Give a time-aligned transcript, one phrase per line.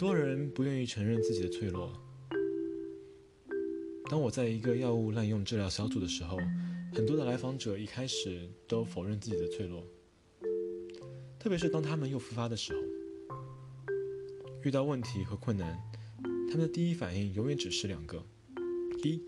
[0.00, 1.92] 多人不愿意承认自己的脆弱。
[4.08, 6.38] 当我在一个药物滥用治疗小组的时候，
[6.94, 9.84] 很多的来访者一开始都否认自己的脆弱，
[11.38, 12.80] 特别是当他们又复发的时候，
[14.64, 15.78] 遇到问题和困难，
[16.50, 18.24] 他们的第一反应永远只是两个：
[19.04, 19.20] 一，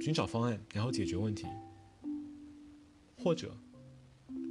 [0.00, 1.46] 寻找方案，然后解决问题；
[3.16, 3.56] 或者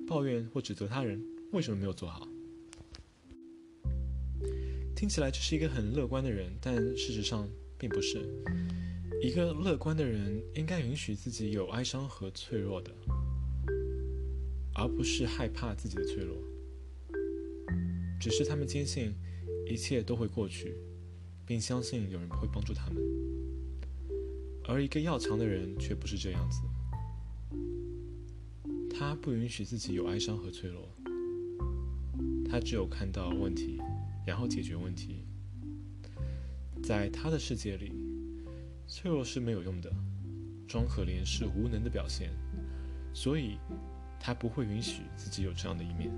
[0.08, 2.26] 抱怨或指责他人为什么没有做好。
[5.00, 7.48] 听起来这是一个很乐观的人，但事实上。
[7.78, 8.20] 并不是
[9.24, 12.92] 一个乐观的人应该允许自己有哀伤和脆弱的，
[14.76, 16.36] 而不是害怕自己的脆弱。
[18.20, 19.16] 只是他们坚信
[19.66, 20.76] 一切都会过去，
[21.46, 23.02] 并相信有人会帮助他们。
[24.66, 26.60] 而一个要强的人却不是这样子，
[28.90, 30.86] 他不允许自己有哀伤和脆弱，
[32.50, 33.79] 他只有看到问题，
[34.30, 35.26] 然后解决问题。
[36.84, 37.92] 在他的世界里，
[38.88, 39.92] 脆弱是没有用的，
[40.68, 42.30] 装可怜是无能的表现，
[43.12, 43.58] 所以
[44.20, 46.12] 他不会允许自己有这样的一面。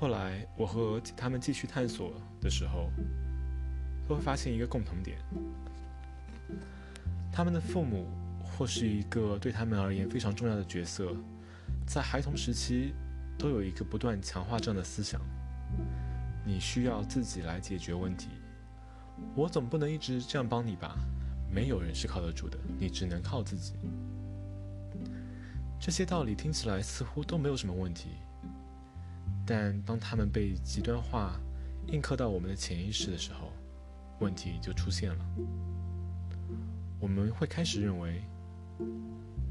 [0.00, 2.90] 后来，我和他们继续探索的时候，
[4.08, 5.18] 都会发现一个共同点：
[7.30, 8.08] 他们的父母
[8.42, 11.14] 或是一个对他们而言非常重要的角色，
[11.86, 12.94] 在孩童时期
[13.38, 15.20] 都有一个不断强化这样的思想：
[16.52, 18.28] 你需要自己来解决问题。
[19.34, 20.98] 我总不能一直这样帮你吧？
[21.50, 23.72] 没有人是靠得住的，你只能靠自己。
[25.80, 28.10] 这些道理听起来似乎都没有什么问题，
[29.46, 31.40] 但当他们被极端化、
[31.86, 33.50] 印刻到我们的潜意识的时候，
[34.20, 35.24] 问题就出现了。
[37.00, 38.22] 我们会开始认为，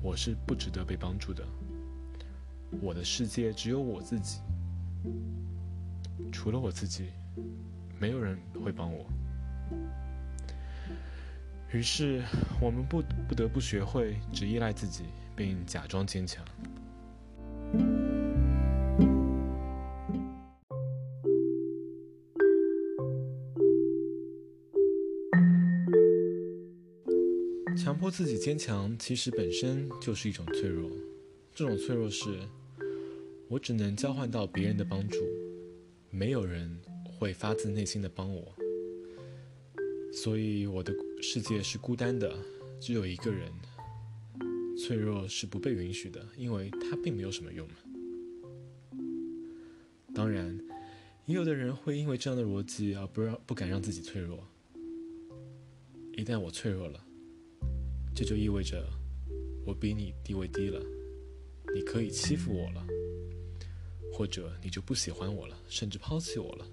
[0.03, 1.43] 我是不值得被帮助的，
[2.79, 4.39] 我的世界只有我自己，
[6.31, 7.05] 除了我自己，
[7.99, 9.05] 没有人会帮我。
[11.71, 12.21] 于是，
[12.59, 15.05] 我们不不得不学会只依赖自己，
[15.35, 16.43] 并假装坚强。
[27.77, 30.89] 强迫自己坚强，其实本身就是一种脆弱。
[31.53, 32.39] 这种脆弱是，
[33.47, 35.17] 我只能交换到别人的帮助，
[36.11, 38.53] 没有人会发自内心的帮我。
[40.13, 42.31] 所以我的世界是孤单的，
[42.79, 43.51] 只有一个人。
[44.77, 47.67] 脆弱是不被允许的，因为它并没有什么用。
[50.13, 50.57] 当然，
[51.25, 54.43] 也有的人会因为这样的逻辑而不让不敢让自己脆弱。
[56.17, 57.05] 一旦我脆弱了，
[58.15, 58.83] 这就意味着
[59.67, 60.81] 我比你地位低了，
[61.75, 62.83] 你可以欺负我了，
[64.21, 66.65] 或者你就不喜欢我了，甚至抛弃我了。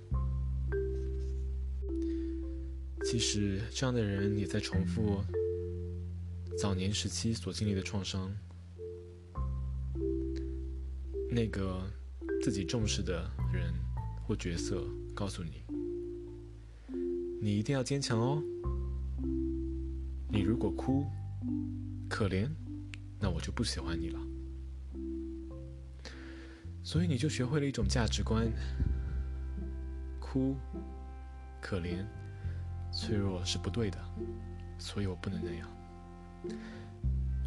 [3.07, 5.25] 其实，这样的人也在重复
[6.59, 8.31] 早年时期所经历的创伤。
[11.31, 11.91] 那个
[12.43, 13.73] 自己重视的人
[14.27, 15.63] 或角色告诉你
[17.41, 18.43] ：“你一定要坚强哦。
[20.31, 21.07] 你如果哭、
[22.11, 22.47] 可怜，
[23.19, 24.21] 那我就不喜欢你了。”
[26.89, 28.51] 所以你就学会了一种价值观：
[30.19, 30.57] 哭、
[31.61, 32.03] 可怜。
[32.91, 33.99] 脆弱是不对的，
[34.79, 35.69] 所以我不能那样。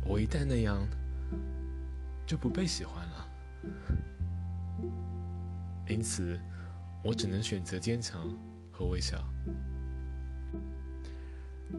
[0.06, 0.88] 我一旦那样，
[2.24, 3.28] 就不被喜欢了。
[5.88, 6.40] 因此，
[7.03, 8.29] 我只能选择坚强
[8.72, 9.18] 和微笑。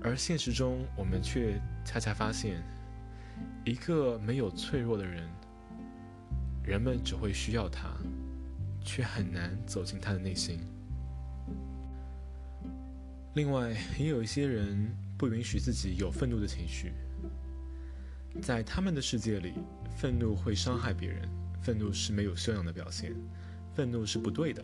[0.03, 2.61] 而现实中，我们却恰恰发现，
[3.65, 5.31] 一个没有脆弱的人，
[6.65, 7.89] 人们只会需要他，
[8.84, 10.61] 却很难走进他的内心。
[13.34, 16.93] 另外，也有一些人不允许自己有愤怒的情绪，
[18.41, 19.55] 在他们的世界里，
[19.97, 21.29] 愤怒会伤害别人，
[21.62, 23.15] 愤怒是没有修养的表现，
[23.75, 24.62] 愤怒是不对的，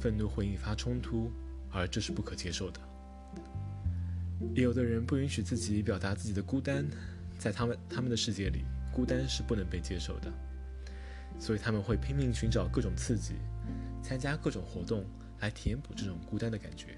[0.00, 1.30] 愤怒会引发冲突，
[1.72, 2.80] 而这是不可接受的。
[4.54, 6.86] 也有的人不允许自己表达自己的孤单，
[7.38, 10.32] 在他们他们的世界里，孤单是不能被接受的，
[11.42, 13.34] 所以他们会拼命寻找各种刺激，
[14.00, 15.04] 参加各种活动
[15.40, 16.96] 来填补这种孤单的感觉。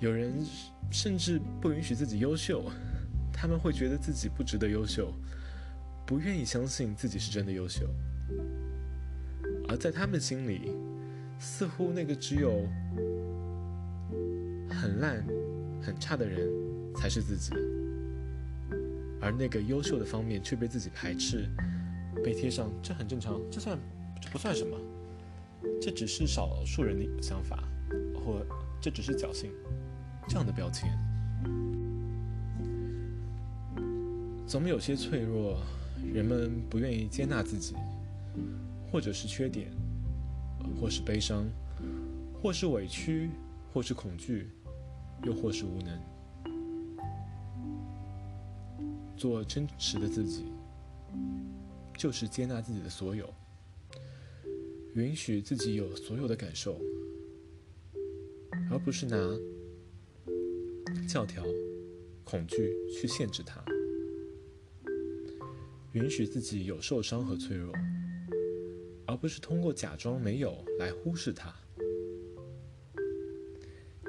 [0.00, 0.44] 有人
[0.90, 2.64] 甚至不允许自己优秀，
[3.32, 5.14] 他们会觉得自己不值得优秀，
[6.04, 7.86] 不愿意相信自己是真的优秀。
[9.68, 10.72] 而在他们心里，
[11.38, 12.66] 似乎那个只有
[14.68, 15.24] 很烂、
[15.80, 16.48] 很差的人
[16.96, 17.52] 才是自己，
[19.20, 21.48] 而那个优秀的方面却被自己排斥，
[22.24, 23.78] 被贴上“这很正常，这算
[24.20, 24.76] 这不算什么”，
[25.80, 27.62] 这只是少数人的想法，
[28.14, 28.44] 或
[28.80, 29.50] 这只是侥幸
[30.28, 30.90] 这样的标签。
[34.46, 35.58] 总有些脆弱，
[36.14, 37.74] 人们不愿意接纳自己，
[38.90, 39.70] 或者是缺点，
[40.80, 41.44] 或是悲伤，
[42.40, 43.30] 或是委屈，
[43.72, 44.48] 或是恐惧，
[45.24, 46.00] 又或是无能。
[49.16, 50.44] 做真实的自己，
[51.96, 53.32] 就是接纳自己的所有，
[54.94, 56.80] 允许自己有所有的感受，
[58.70, 59.16] 而不是拿
[61.08, 61.44] 教条、
[62.22, 63.64] 恐惧去限制它。
[65.92, 67.72] 允许自己有受伤和脆弱，
[69.06, 71.54] 而不是通过假装没有来忽视它。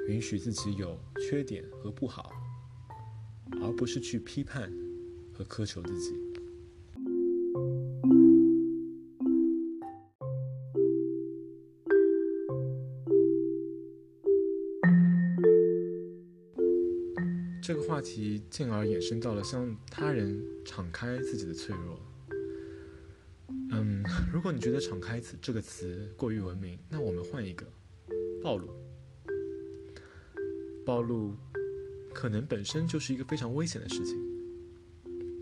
[0.08, 0.98] 允许自己有
[1.28, 2.30] 缺点和不好，
[3.62, 4.70] 而不是去批判。
[5.38, 6.27] 和苛求自己。
[17.98, 22.00] 话题进而衍生到了向他人敞开自己的脆弱。
[23.72, 27.66] 嗯，如果你觉得“敞开”词这个词过于文明，那我们换一个，
[28.40, 28.68] 暴露。
[30.86, 31.34] 暴露
[32.14, 34.16] 可能本身就是一个非常危险的事情。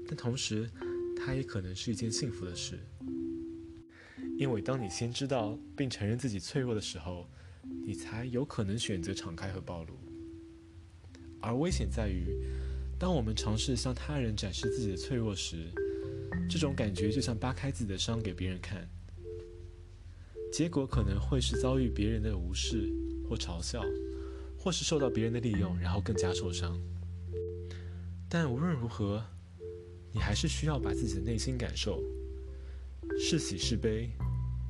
[0.08, 0.66] 但同时，
[1.14, 2.78] 它也可能是一件幸福的事，
[4.38, 7.28] 因为当你先知道并承认自己脆弱的时候，
[7.84, 9.92] 你才有可能选择敞开和暴露。
[11.46, 12.26] 而危险在于，
[12.98, 15.70] 当我们尝试向他人展示自己的脆弱时，
[16.50, 18.88] 这种感觉就像扒开自己的伤给别人看，
[20.52, 22.92] 结果可能会是遭遇别人的无视
[23.28, 23.84] 或嘲笑，
[24.58, 26.76] 或是受到别人的利用，然后更加受伤。
[28.28, 29.24] 但无论如何。
[30.12, 32.02] 你还是需要把自己的内心感受，
[33.20, 34.08] 是喜是悲，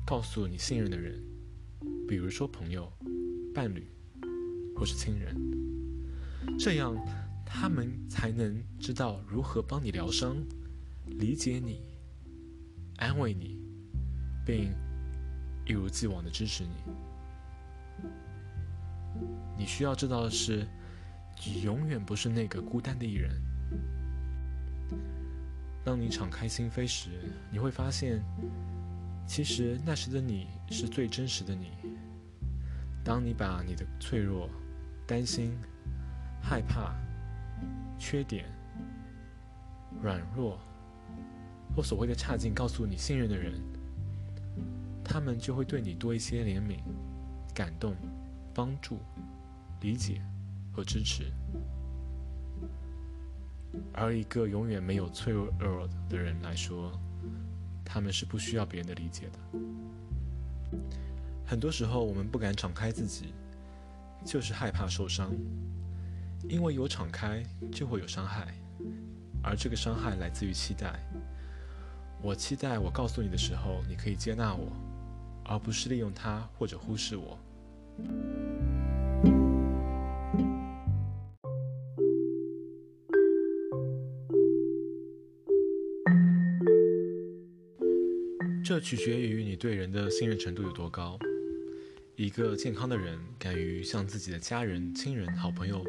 [0.05, 1.23] 告诉你信任的人，
[2.05, 2.91] 比如说朋友、
[3.55, 3.87] 伴侣，
[4.75, 5.33] 或是亲人，
[6.59, 6.95] 这样
[7.45, 10.35] 他们才能知道如何帮你疗伤，
[11.05, 11.81] 理解你，
[12.97, 13.57] 安慰你，
[14.45, 14.73] 并
[15.65, 16.71] 一如既往的支持你。
[19.57, 20.67] 你需要知道的是，
[21.45, 23.31] 你永远不是那个孤单的一人。
[25.83, 27.09] 当你敞开心扉时，
[27.51, 28.21] 你会发现，
[29.25, 31.71] 其实那时的你是最真实的你。
[33.03, 34.49] 当你把你的脆弱、
[35.07, 35.57] 担心、
[36.41, 36.95] 害怕、
[37.97, 38.45] 缺点、
[40.01, 40.59] 软弱
[41.75, 43.53] 或所谓的差劲告诉你信任的人，
[45.03, 46.79] 他们就会对你多一些怜悯、
[47.53, 47.95] 感动、
[48.53, 48.99] 帮助、
[49.81, 50.21] 理解
[50.73, 51.31] 和支持。
[53.93, 55.51] 而一个永远没有脆弱
[56.09, 56.91] 的人来说，
[57.85, 59.59] 他们是不需要别人的理解的。
[61.45, 63.33] 很多时候，我们不敢敞开自己，
[64.25, 65.31] 就是害怕受伤，
[66.49, 68.53] 因为有敞开就会有伤害，
[69.43, 70.99] 而这个伤害来自于期待。
[72.21, 74.71] 我期待我告诉你的时候，你可以接纳我，
[75.45, 77.37] 而不是利用它或者忽视我。
[88.63, 91.17] 这取决于你对人的信任程度有多高。
[92.15, 95.83] 一个健康的人敢于向自己的家人、亲人、好朋友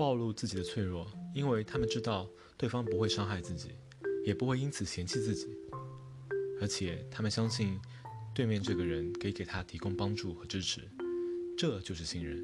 [0.00, 2.26] 暴露自己的脆弱，因为他们知道
[2.56, 3.72] 对方不会伤害自己，
[4.24, 5.46] 也不会因此嫌弃自己，
[6.58, 7.78] 而且他们相信
[8.34, 10.80] 对面这个人可以给他提供帮助和支持，
[11.54, 12.42] 这就是信任。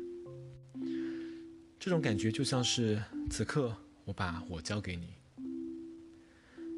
[1.80, 5.14] 这种感觉就像是此刻我把我交给你，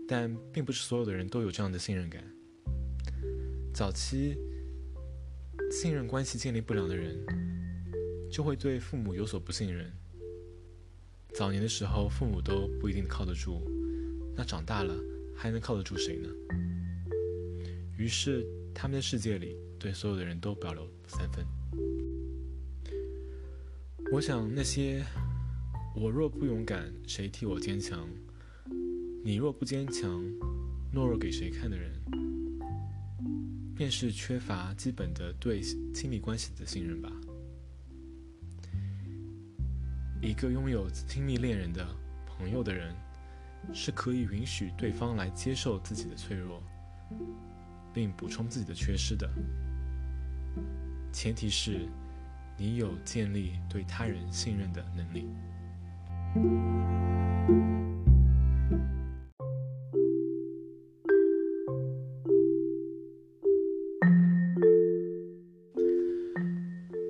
[0.07, 2.23] 但并不是所有的人都有这样的信任感。
[3.75, 4.37] 早期
[5.73, 7.19] 信任关系建立不良的人，
[8.31, 9.93] 就会对父母有所不信任。
[11.35, 13.63] 早年的时候，父母都不一定靠得住，
[14.37, 14.95] 那长大了
[15.37, 16.29] 还能靠得住谁呢？
[17.97, 21.45] 于是，他们的世界里对所有的人都保留三分。
[24.13, 25.05] 我想，那些
[25.95, 28.09] “我若不勇敢，谁替我坚强？
[29.23, 30.25] 你若不坚强，
[30.95, 31.93] 懦弱给谁看”的人。
[33.77, 35.61] 便是缺乏基本的对
[35.95, 37.13] 亲密关系的信任吧。
[40.21, 41.87] 一个拥有亲密恋人的
[42.27, 42.93] 朋友的人，
[43.73, 46.61] 是可以允许对方来接受自己的脆弱，
[47.95, 49.29] 并补充自己的缺失的。
[51.13, 51.89] 前提是，
[52.57, 55.29] 你有建立对他人信任的能力。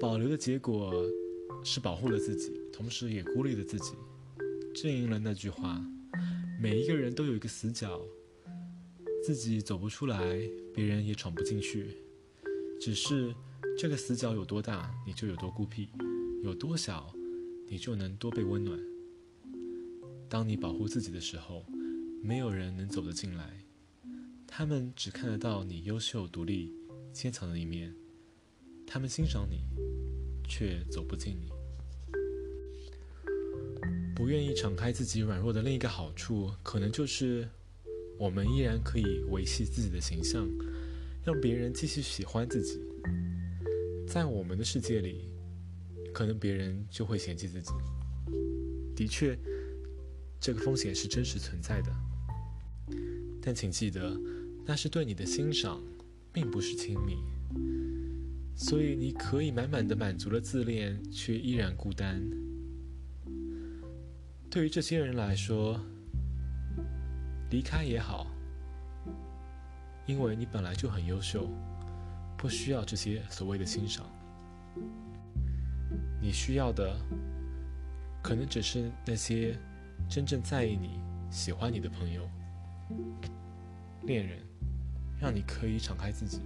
[0.00, 0.92] 保留的结果
[1.64, 3.92] 是保护了自己，同时也孤立了自己。
[4.74, 5.84] 正应了那句话：
[6.60, 8.00] 每一个人都有一个死角，
[9.24, 10.18] 自己走不出来，
[10.74, 11.96] 别人也闯不进去。
[12.80, 13.34] 只是
[13.76, 15.88] 这个死角有多大，你就有多孤僻；
[16.42, 17.12] 有多小，
[17.68, 18.78] 你就能多被温暖。
[20.28, 21.64] 当你保护自己的时候，
[22.22, 23.64] 没有人能走得进来。
[24.46, 26.72] 他们只看得到你优秀、独立、
[27.12, 27.94] 坚强的一面，
[28.86, 29.60] 他们欣赏你，
[30.48, 31.50] 却走不进你。
[34.16, 37.48] 不愿意敞开自己软弱的另一个好处，可能就是
[38.18, 40.44] 我们依然可以维系自己的形象，
[41.24, 42.80] 让别人继续喜欢自己。
[44.08, 45.20] 在我们的世界里，
[46.12, 47.70] 可能别人就会嫌弃自己。
[48.96, 49.38] 的确，
[50.40, 51.92] 这个风险是真实存在的。
[53.40, 54.18] 但请记得，
[54.66, 55.80] 那是对你的欣赏，
[56.32, 57.18] 并不是亲密。
[58.60, 62.20] 所以你可以满满的满足了自恋，却依然孤单。
[64.50, 65.80] 对于这些人来说，
[67.50, 68.26] 离开也好，
[70.06, 71.48] 因为你本来就很优秀，
[72.36, 74.04] 不需要这些所谓的欣赏。
[76.20, 76.98] 你需要的，
[78.20, 79.56] 可能只是那些
[80.10, 80.98] 真正在意你、
[81.30, 82.28] 喜欢你的朋友、
[84.02, 84.40] 恋人，
[85.20, 86.40] 让你可以敞开自己。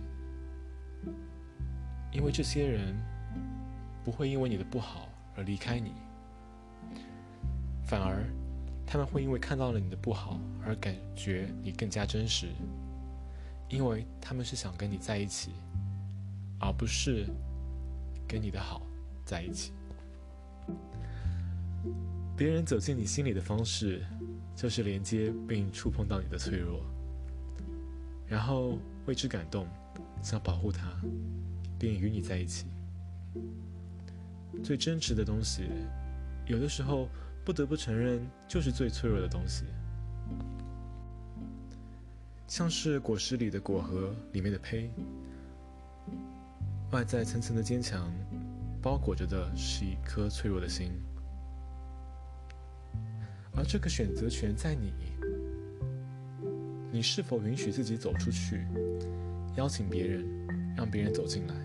[2.13, 2.95] 因为这些人
[4.05, 5.93] 不会因为你的不好而离开你。
[7.85, 8.25] 反而，
[8.87, 12.49] 他们会因为看到了你的不好而感觉你更加真实，
[13.69, 15.53] 因为他们是想跟你在一起，
[16.61, 17.27] 而不是
[18.29, 18.83] 跟你的好
[19.25, 19.73] 在一起。
[22.37, 24.05] 别人走进你心里的方式，
[24.57, 26.81] 就是连接并触碰到你的脆弱，
[28.27, 29.67] 然后为之感动，
[30.23, 30.89] 想保护他，
[31.83, 32.67] 并与你在一起。
[34.63, 35.65] 最真实的东西，
[36.47, 37.09] 有的时候。
[37.45, 39.65] 不得不承认，就是最脆弱的东西，
[42.47, 44.89] 像是果实里的果核里面的胚，
[46.93, 48.13] 外在层层的坚强，
[48.81, 50.93] 包裹着的是一颗脆弱的心，
[53.57, 54.93] 而这个选择权在你，
[56.93, 58.65] 你是否允许自己走出去，
[59.57, 60.25] 邀请别人，
[60.77, 61.62] 让别人走进来。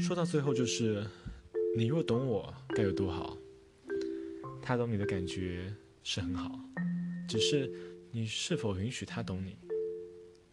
[0.00, 1.06] 说到最后，就是
[1.76, 3.36] 你若懂我，该有多好。
[4.60, 5.72] 他懂你的感觉
[6.02, 6.58] 是很好，
[7.28, 7.70] 只是
[8.10, 9.56] 你是否允许他懂你？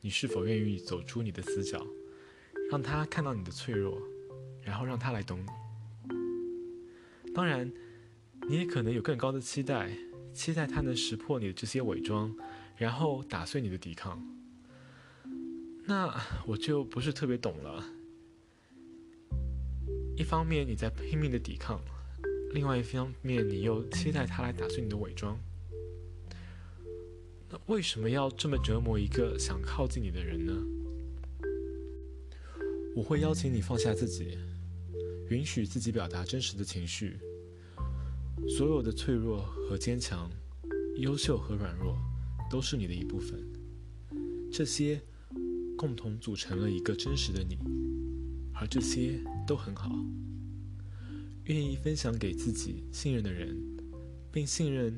[0.02, 1.86] 你是否愿意走出你的死角，
[2.72, 4.02] 让他看到你的脆弱，
[4.62, 7.34] 然后让他来懂你？
[7.34, 7.72] 当然，
[8.48, 9.92] 你也可能有更高的期待，
[10.34, 12.34] 期待他能识破你的这些伪装，
[12.78, 14.22] 然后打碎你的抵抗。
[15.86, 16.16] 那
[16.46, 17.84] 我就不是特别懂了。
[20.20, 21.80] 一方面你在拼命的抵抗，
[22.52, 25.40] 另外一方面你又期待他来打碎你的伪装。
[27.50, 30.54] 那为什么要这么折磨一个想靠近你的人呢？
[32.98, 34.38] 我会邀请你放下自己，
[35.30, 37.18] 允许自己表达真实的情绪。
[38.50, 40.30] 所有的脆弱和坚强，
[40.98, 41.98] 优秀和软弱，
[42.52, 43.42] 都是你的一部分。
[44.52, 45.00] 这些
[45.78, 47.58] 共同组成了一个真实的你。
[48.54, 49.18] 而这些
[49.50, 49.90] 都很好。
[51.46, 53.58] 愿意分享给自己信任的人，
[54.32, 54.96] 并信任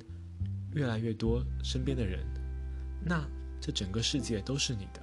[0.74, 2.20] 越来越多身边的人，
[3.02, 3.26] 那
[3.62, 5.02] 这整个世界都是你的。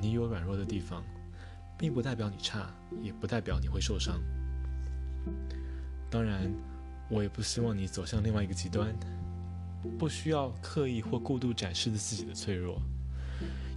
[0.00, 1.04] 你有软弱的地方，
[1.78, 4.20] 并不代表你差，也不代表你会受伤。
[6.10, 6.52] 当然，
[7.08, 8.92] 我也不希望你走向另外一个极端，
[9.96, 12.82] 不需要刻意或过度展示自己的脆弱。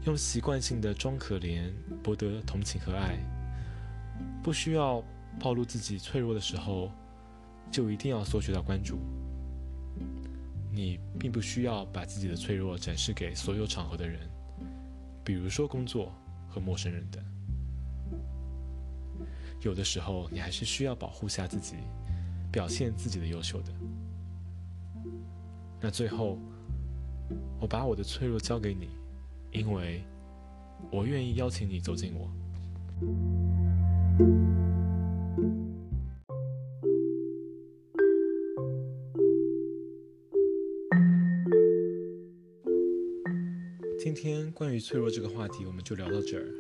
[0.08, 3.20] 用习惯性的装可怜博得同情和爱，
[4.48, 5.04] 不需要
[5.42, 6.90] 暴露自己脆弱的时候，
[7.70, 8.98] 就一定要索取到关注。
[10.72, 14.22] 你并不需要把自己的脆弱展示给所有场合的人，
[15.22, 16.14] 比如说工作
[16.48, 17.22] 和陌生人等。
[19.64, 21.76] 有的时候，你还是需要保护下自己，
[22.50, 23.74] 表现自己的优秀的。
[25.82, 26.40] 那最后，
[27.60, 28.88] 我把我的脆弱交给你。
[29.52, 30.06] 因为
[30.90, 33.57] 我愿意邀请你走进我。
[34.18, 34.26] 今
[44.16, 46.52] 天关于脆弱这个话题，我们就聊到这儿。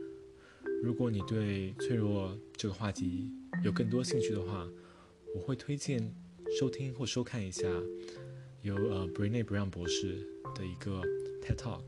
[0.83, 3.31] 如果你对脆弱这个话题
[3.63, 4.69] 有更多兴趣的话，
[5.33, 6.13] 我会推荐
[6.59, 7.67] 收听或收看一下
[8.61, 11.01] 由呃 Brené Brown 博士的一个
[11.41, 11.85] TED Talk，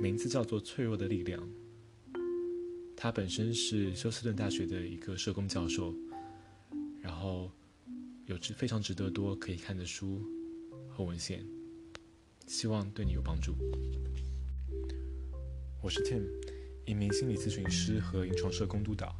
[0.00, 1.38] 名字叫做《脆弱的力量》。
[3.02, 5.94] 他本身是休斯顿大学的一个社工教授，
[7.00, 7.50] 然后
[8.26, 10.22] 有值非常值得多可以看的书
[10.86, 11.42] 和文献，
[12.46, 13.54] 希望对你有帮助。
[15.82, 16.26] 我是 Tim，
[16.84, 19.16] 一名心理咨询师和临床社工督导。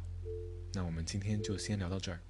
[0.75, 2.21] 那我们今天就先聊到这儿。